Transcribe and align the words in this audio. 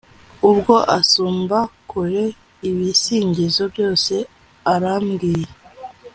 ubwo 0.49 0.73
asumba 0.99 1.57
kure 1.89 2.25
ibisingizo 2.69 3.63
byose 3.73 4.13
arabwiye 4.73 5.49